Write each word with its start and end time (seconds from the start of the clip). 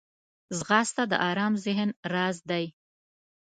ځغاسته 0.57 1.03
د 1.11 1.13
ارام 1.29 1.53
ذهن 1.65 1.89
راز 2.13 2.37
دی 2.49 2.65